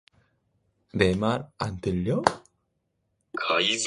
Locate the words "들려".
1.79-2.23